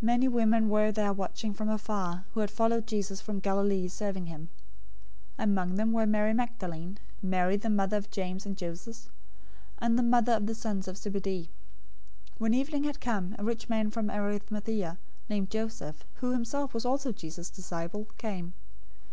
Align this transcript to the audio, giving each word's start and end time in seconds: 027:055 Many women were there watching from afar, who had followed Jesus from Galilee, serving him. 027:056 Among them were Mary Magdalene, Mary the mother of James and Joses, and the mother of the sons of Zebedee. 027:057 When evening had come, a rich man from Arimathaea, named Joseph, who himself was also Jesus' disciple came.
027:055 0.00 0.02
Many 0.02 0.28
women 0.28 0.68
were 0.68 0.92
there 0.92 1.12
watching 1.12 1.52
from 1.52 1.68
afar, 1.68 2.24
who 2.34 2.38
had 2.38 2.52
followed 2.52 2.86
Jesus 2.86 3.20
from 3.20 3.40
Galilee, 3.40 3.88
serving 3.88 4.26
him. 4.26 4.48
027:056 5.40 5.44
Among 5.44 5.74
them 5.74 5.90
were 5.92 6.06
Mary 6.06 6.32
Magdalene, 6.32 6.98
Mary 7.20 7.56
the 7.56 7.68
mother 7.68 7.96
of 7.96 8.12
James 8.12 8.46
and 8.46 8.56
Joses, 8.56 9.10
and 9.80 9.98
the 9.98 10.04
mother 10.04 10.34
of 10.34 10.46
the 10.46 10.54
sons 10.54 10.86
of 10.86 10.96
Zebedee. 10.96 11.48
027:057 12.34 12.34
When 12.38 12.54
evening 12.54 12.84
had 12.84 13.00
come, 13.00 13.34
a 13.40 13.44
rich 13.44 13.68
man 13.68 13.90
from 13.90 14.08
Arimathaea, 14.08 14.98
named 15.28 15.50
Joseph, 15.50 16.04
who 16.20 16.30
himself 16.30 16.72
was 16.72 16.84
also 16.84 17.10
Jesus' 17.10 17.50
disciple 17.50 18.04
came. 18.18 18.54